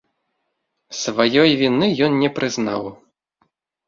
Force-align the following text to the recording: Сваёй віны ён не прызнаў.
Сваёй 0.99 1.51
віны 1.59 1.89
ён 2.05 2.17
не 2.21 2.29
прызнаў. 2.39 2.83